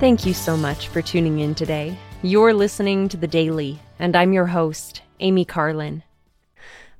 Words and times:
Thank 0.00 0.24
you 0.24 0.32
so 0.32 0.56
much 0.56 0.86
for 0.86 1.02
tuning 1.02 1.40
in 1.40 1.56
today. 1.56 1.98
You're 2.22 2.54
listening 2.54 3.08
to 3.08 3.16
The 3.16 3.26
Daily, 3.26 3.80
and 3.98 4.14
I'm 4.14 4.32
your 4.32 4.46
host, 4.46 5.02
Amy 5.18 5.44
Carlin. 5.44 6.04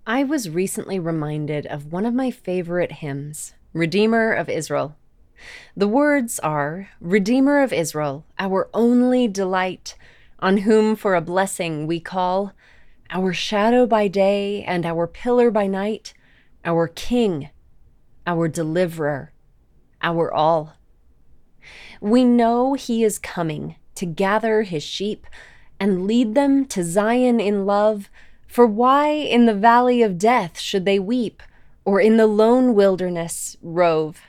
I 0.05 0.25
was 0.25 0.51
recently 0.51 0.99
reminded 0.99 1.65
of 1.67 1.93
one 1.93 2.05
of 2.05 2.13
my 2.13 2.33
favorite 2.33 2.91
hymns, 2.91 3.55
Redeemer 3.73 4.33
of 4.33 4.49
Israel. 4.49 4.97
The 5.77 5.87
words 5.87 6.41
are 6.41 6.91
Redeemer 7.01 7.63
of 7.63 7.73
Israel, 7.73 8.27
our 8.37 8.69
only 8.75 9.29
delight, 9.29 9.95
on 10.41 10.57
whom 10.59 10.97
for 10.97 11.15
a 11.15 11.21
blessing 11.21 11.87
we 11.87 12.01
call, 12.01 12.53
our 13.11 13.33
shadow 13.33 13.87
by 13.87 14.09
day 14.09 14.65
and 14.65 14.85
our 14.85 15.07
pillar 15.07 15.53
by 15.53 15.69
night, 15.69 16.15
our 16.65 16.89
King, 16.89 17.51
our 18.27 18.49
deliverer, 18.49 19.33
our 20.03 20.35
all. 20.35 20.78
We 22.01 22.25
know 22.25 22.75
he 22.75 23.05
is 23.05 23.19
coming 23.19 23.77
to 23.95 24.07
gather 24.07 24.63
his 24.63 24.83
sheep 24.83 25.27
and 25.81 26.07
lead 26.07 26.35
them 26.35 26.65
to 26.67 26.85
Zion 26.85 27.41
in 27.41 27.67
love. 27.67 28.11
For 28.47 28.67
why 28.67 29.11
in 29.11 29.47
the 29.47 29.55
valley 29.55 30.03
of 30.03 30.19
death 30.19 30.59
should 30.59 30.85
they 30.85 30.99
weep, 30.99 31.43
or 31.85 32.01
in 32.01 32.17
the 32.17 32.27
lone 32.27 32.75
wilderness 32.75 33.57
rove? 33.63 34.23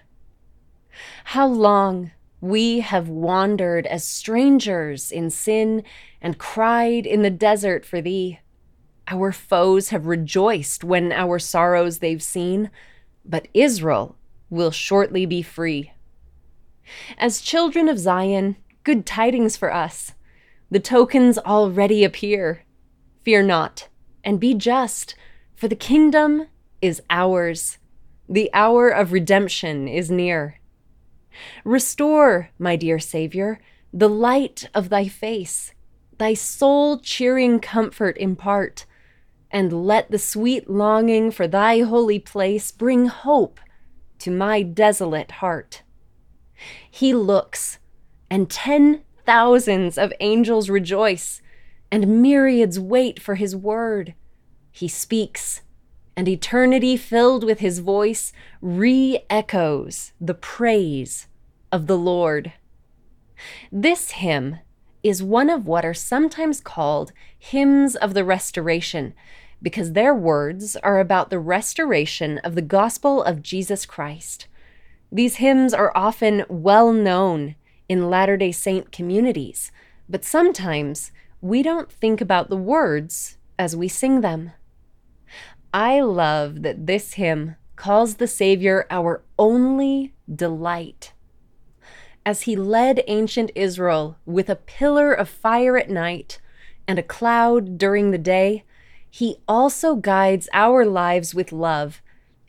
How 1.25 1.47
long 1.47 2.11
we 2.41 2.79
have 2.79 3.09
wandered 3.09 3.85
as 3.87 4.03
strangers 4.03 5.11
in 5.11 5.29
sin 5.29 5.83
and 6.21 6.37
cried 6.37 7.05
in 7.05 7.21
the 7.21 7.29
desert 7.29 7.85
for 7.85 8.01
thee. 8.01 8.39
Our 9.07 9.31
foes 9.31 9.89
have 9.89 10.05
rejoiced 10.05 10.83
when 10.83 11.11
our 11.11 11.39
sorrows 11.39 11.99
they've 11.99 12.23
seen 12.23 12.69
but 13.29 13.47
Israel 13.53 14.15
will 14.49 14.71
shortly 14.71 15.25
be 15.25 15.41
free. 15.41 15.91
As 17.17 17.41
children 17.41 17.89
of 17.89 17.99
Zion, 17.99 18.55
good 18.83 19.05
tidings 19.05 19.57
for 19.57 19.73
us. 19.73 20.13
The 20.71 20.79
tokens 20.79 21.37
already 21.37 22.03
appear. 22.03 22.63
Fear 23.23 23.43
not, 23.43 23.87
and 24.23 24.39
be 24.39 24.53
just, 24.53 25.15
for 25.55 25.67
the 25.67 25.75
kingdom 25.75 26.47
is 26.81 27.01
ours. 27.09 27.77
The 28.27 28.49
hour 28.53 28.89
of 28.89 29.11
redemption 29.11 29.87
is 29.87 30.11
near. 30.11 30.59
Restore, 31.63 32.49
my 32.59 32.75
dear 32.75 32.99
Savior, 32.99 33.59
the 33.91 34.09
light 34.09 34.69
of 34.73 34.89
thy 34.89 35.07
face, 35.07 35.73
thy 36.17 36.33
soul 36.33 36.99
cheering 36.99 37.59
comfort 37.59 38.17
impart 38.17 38.85
and 39.51 39.85
let 39.85 40.11
the 40.11 40.19
sweet 40.19 40.69
longing 40.69 41.31
for 41.31 41.47
thy 41.47 41.79
holy 41.79 42.19
place 42.19 42.71
bring 42.71 43.07
hope 43.07 43.59
to 44.19 44.31
my 44.31 44.61
desolate 44.61 45.31
heart. 45.31 45.81
He 46.89 47.13
looks, 47.13 47.79
and 48.29 48.49
ten 48.49 49.03
thousands 49.25 49.97
of 49.97 50.13
angels 50.19 50.69
rejoice, 50.69 51.41
and 51.91 52.21
myriads 52.21 52.79
wait 52.79 53.21
for 53.21 53.35
his 53.35 53.55
word. 53.55 54.13
He 54.71 54.87
speaks, 54.87 55.61
and 56.15 56.27
eternity 56.27 56.97
filled 56.97 57.43
with 57.43 57.59
his 57.59 57.79
voice 57.79 58.33
re 58.61 59.19
echoes 59.29 60.13
the 60.19 60.33
praise 60.33 61.27
of 61.71 61.87
the 61.87 61.97
Lord. 61.97 62.53
This 63.71 64.11
hymn 64.11 64.59
is 65.01 65.23
one 65.23 65.49
of 65.49 65.65
what 65.65 65.85
are 65.85 65.93
sometimes 65.93 66.59
called 66.59 67.13
hymns 67.37 67.95
of 67.95 68.13
the 68.13 68.25
restoration 68.25 69.13
because 69.61 69.93
their 69.93 70.13
words 70.13 70.75
are 70.77 70.99
about 70.99 71.29
the 71.29 71.39
restoration 71.39 72.37
of 72.39 72.55
the 72.55 72.61
gospel 72.61 73.23
of 73.23 73.43
Jesus 73.43 73.85
Christ. 73.85 74.47
These 75.11 75.37
hymns 75.37 75.73
are 75.73 75.91
often 75.95 76.45
well 76.47 76.93
known 76.93 77.55
in 77.87 78.09
Latter 78.09 78.37
day 78.37 78.51
Saint 78.51 78.91
communities, 78.91 79.71
but 80.07 80.23
sometimes 80.23 81.11
we 81.41 81.63
don't 81.63 81.91
think 81.91 82.21
about 82.21 82.49
the 82.49 82.57
words 82.57 83.37
as 83.57 83.75
we 83.75 83.87
sing 83.87 84.21
them. 84.21 84.51
I 85.73 86.01
love 86.01 86.61
that 86.61 86.85
this 86.85 87.13
hymn 87.13 87.55
calls 87.75 88.15
the 88.15 88.27
Savior 88.27 88.85
our 88.91 89.23
only 89.39 90.13
delight. 90.33 91.13
As 92.25 92.41
he 92.41 92.55
led 92.55 93.03
ancient 93.07 93.51
Israel 93.55 94.17
with 94.25 94.49
a 94.49 94.55
pillar 94.55 95.11
of 95.11 95.27
fire 95.27 95.77
at 95.77 95.89
night 95.89 96.39
and 96.87 96.99
a 96.99 97.03
cloud 97.03 97.79
during 97.79 98.11
the 98.11 98.17
day, 98.19 98.63
he 99.09 99.37
also 99.47 99.95
guides 99.95 100.49
our 100.53 100.85
lives 100.85 101.33
with 101.33 101.51
love 101.51 102.01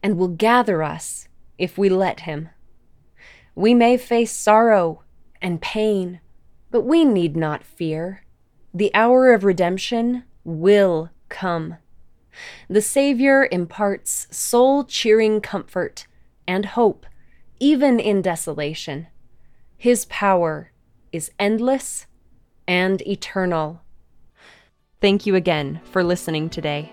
and 0.03 0.19
will 0.19 0.29
gather 0.29 0.83
us 0.83 1.29
if 1.61 1.77
we 1.79 1.89
let 1.89 2.21
Him. 2.21 2.49
We 3.55 3.75
may 3.75 3.97
face 3.97 4.33
sorrow 4.33 5.05
and 5.43 5.61
pain, 5.61 6.21
but 6.71 6.81
we 6.81 7.05
need 7.05 7.37
not 7.37 7.63
fear. 7.63 8.25
The 8.73 8.93
hour 8.95 9.33
of 9.33 9.45
redemption 9.45 10.25
will 10.43 11.11
come. 11.29 11.77
The 12.69 12.81
Savior 12.81 13.47
imparts 13.53 14.27
soul 14.31 14.85
cheering 14.85 15.41
comfort 15.41 16.07
and 16.49 16.65
hope, 16.65 17.05
even 17.59 18.01
in 18.01 18.23
desolation. 18.23 19.09
His 19.77 20.07
power 20.07 20.73
is 21.13 21.31
endless 21.39 22.07
and 22.67 23.03
eternal. 23.07 23.83
Thank 25.01 25.27
you 25.27 25.35
again 25.35 25.81
for 25.85 26.03
listening 26.03 26.49
today. 26.49 26.93